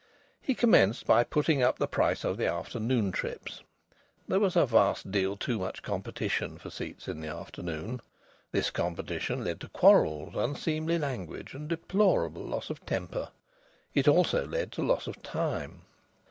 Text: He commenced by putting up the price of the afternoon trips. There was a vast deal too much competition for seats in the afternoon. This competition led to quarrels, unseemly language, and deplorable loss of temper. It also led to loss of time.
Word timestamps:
He 0.41 0.55
commenced 0.55 1.05
by 1.05 1.23
putting 1.23 1.61
up 1.61 1.77
the 1.77 1.85
price 1.87 2.23
of 2.23 2.35
the 2.37 2.47
afternoon 2.51 3.11
trips. 3.11 3.61
There 4.27 4.39
was 4.39 4.55
a 4.55 4.65
vast 4.65 5.11
deal 5.11 5.37
too 5.37 5.59
much 5.59 5.83
competition 5.83 6.57
for 6.57 6.71
seats 6.71 7.07
in 7.07 7.21
the 7.21 7.27
afternoon. 7.27 8.01
This 8.51 8.71
competition 8.71 9.43
led 9.43 9.59
to 9.61 9.69
quarrels, 9.69 10.33
unseemly 10.35 10.97
language, 10.97 11.53
and 11.53 11.67
deplorable 11.69 12.43
loss 12.45 12.71
of 12.71 12.83
temper. 12.83 13.29
It 13.93 14.07
also 14.07 14.47
led 14.47 14.71
to 14.71 14.81
loss 14.81 15.05
of 15.05 15.21
time. 15.21 15.83